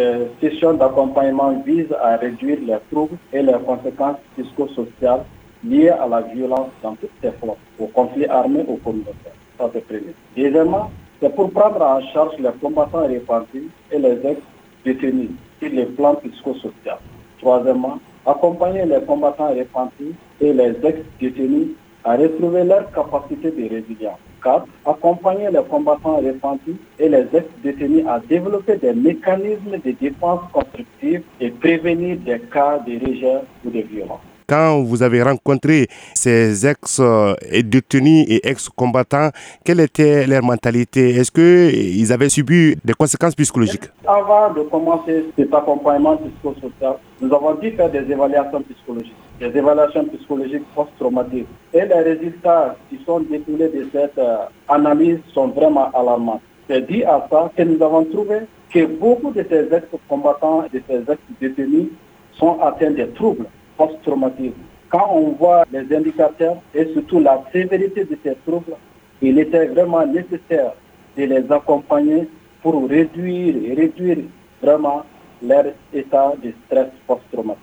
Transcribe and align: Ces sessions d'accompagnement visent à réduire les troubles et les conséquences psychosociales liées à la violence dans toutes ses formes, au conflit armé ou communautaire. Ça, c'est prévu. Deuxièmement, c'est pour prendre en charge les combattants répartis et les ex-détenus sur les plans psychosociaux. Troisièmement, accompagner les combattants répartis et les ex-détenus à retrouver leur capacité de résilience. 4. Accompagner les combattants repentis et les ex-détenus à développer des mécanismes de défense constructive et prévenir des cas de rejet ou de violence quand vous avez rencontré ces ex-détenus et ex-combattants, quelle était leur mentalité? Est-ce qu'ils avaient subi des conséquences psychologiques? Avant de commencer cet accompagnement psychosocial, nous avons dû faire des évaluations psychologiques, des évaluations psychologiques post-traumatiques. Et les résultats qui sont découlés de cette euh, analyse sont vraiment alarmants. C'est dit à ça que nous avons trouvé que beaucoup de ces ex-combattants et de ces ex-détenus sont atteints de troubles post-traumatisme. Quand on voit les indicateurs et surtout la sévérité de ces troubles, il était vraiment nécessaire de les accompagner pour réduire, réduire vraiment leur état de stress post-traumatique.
Ces 0.00 0.50
sessions 0.50 0.72
d'accompagnement 0.72 1.52
visent 1.66 1.94
à 2.02 2.16
réduire 2.16 2.58
les 2.62 2.78
troubles 2.90 3.18
et 3.34 3.42
les 3.42 3.56
conséquences 3.66 4.16
psychosociales 4.32 5.24
liées 5.62 5.90
à 5.90 6.06
la 6.08 6.22
violence 6.22 6.70
dans 6.82 6.94
toutes 6.94 7.10
ses 7.20 7.32
formes, 7.32 7.56
au 7.78 7.86
conflit 7.88 8.24
armé 8.24 8.64
ou 8.66 8.76
communautaire. 8.76 9.34
Ça, 9.58 9.68
c'est 9.74 9.86
prévu. 9.86 10.14
Deuxièmement, 10.34 10.90
c'est 11.20 11.34
pour 11.34 11.50
prendre 11.50 11.82
en 11.82 12.00
charge 12.12 12.32
les 12.38 12.48
combattants 12.62 13.06
répartis 13.06 13.68
et 13.92 13.98
les 13.98 14.18
ex-détenus 14.24 15.32
sur 15.60 15.70
les 15.70 15.84
plans 15.84 16.14
psychosociaux. 16.14 17.00
Troisièmement, 17.38 17.98
accompagner 18.24 18.86
les 18.86 19.02
combattants 19.02 19.52
répartis 19.52 20.14
et 20.40 20.52
les 20.54 20.74
ex-détenus 20.82 21.68
à 22.04 22.16
retrouver 22.16 22.64
leur 22.64 22.90
capacité 22.92 23.50
de 23.50 23.68
résilience. 23.68 24.18
4. 24.42 24.66
Accompagner 24.86 25.50
les 25.50 25.62
combattants 25.68 26.16
repentis 26.16 26.76
et 26.98 27.08
les 27.08 27.26
ex-détenus 27.34 28.06
à 28.08 28.20
développer 28.20 28.76
des 28.76 28.94
mécanismes 28.94 29.78
de 29.84 29.90
défense 29.92 30.40
constructive 30.52 31.22
et 31.40 31.50
prévenir 31.50 32.16
des 32.18 32.40
cas 32.40 32.78
de 32.78 32.92
rejet 32.92 33.40
ou 33.64 33.70
de 33.70 33.80
violence 33.80 34.20
quand 34.50 34.82
vous 34.82 35.00
avez 35.04 35.22
rencontré 35.22 35.86
ces 36.12 36.66
ex-détenus 36.66 38.26
et 38.28 38.48
ex-combattants, 38.50 39.30
quelle 39.64 39.78
était 39.78 40.26
leur 40.26 40.42
mentalité? 40.42 41.10
Est-ce 41.10 41.30
qu'ils 41.30 42.12
avaient 42.12 42.28
subi 42.28 42.74
des 42.84 42.94
conséquences 42.94 43.36
psychologiques? 43.36 43.88
Avant 44.08 44.52
de 44.52 44.62
commencer 44.62 45.26
cet 45.38 45.54
accompagnement 45.54 46.16
psychosocial, 46.16 46.96
nous 47.20 47.32
avons 47.32 47.54
dû 47.54 47.70
faire 47.70 47.90
des 47.90 48.10
évaluations 48.10 48.62
psychologiques, 48.62 49.14
des 49.38 49.56
évaluations 49.56 50.04
psychologiques 50.06 50.64
post-traumatiques. 50.74 51.46
Et 51.72 51.84
les 51.84 52.00
résultats 52.00 52.74
qui 52.88 52.98
sont 53.06 53.20
découlés 53.20 53.68
de 53.68 53.86
cette 53.92 54.18
euh, 54.18 54.46
analyse 54.68 55.18
sont 55.32 55.46
vraiment 55.48 55.92
alarmants. 55.92 56.40
C'est 56.68 56.84
dit 56.90 57.04
à 57.04 57.24
ça 57.30 57.52
que 57.56 57.62
nous 57.62 57.80
avons 57.84 58.04
trouvé 58.04 58.38
que 58.72 58.84
beaucoup 58.86 59.30
de 59.30 59.46
ces 59.48 59.72
ex-combattants 59.72 60.64
et 60.64 60.76
de 60.76 60.82
ces 60.88 61.12
ex-détenus 61.12 61.86
sont 62.32 62.58
atteints 62.60 62.90
de 62.90 63.04
troubles 63.14 63.46
post-traumatisme. 63.80 64.60
Quand 64.90 65.08
on 65.10 65.30
voit 65.40 65.64
les 65.72 65.96
indicateurs 65.96 66.56
et 66.74 66.84
surtout 66.92 67.20
la 67.20 67.42
sévérité 67.50 68.04
de 68.04 68.18
ces 68.22 68.36
troubles, 68.46 68.76
il 69.22 69.38
était 69.38 69.66
vraiment 69.66 70.04
nécessaire 70.06 70.72
de 71.16 71.24
les 71.24 71.50
accompagner 71.50 72.28
pour 72.62 72.88
réduire, 72.88 73.54
réduire 73.76 74.18
vraiment 74.62 75.02
leur 75.42 75.64
état 75.94 76.34
de 76.42 76.52
stress 76.66 76.88
post-traumatique. 77.06 77.58